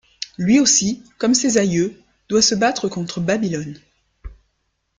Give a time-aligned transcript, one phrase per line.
[0.39, 3.79] Lui aussi, comme ses aïeux, doit se battre contre Babylone.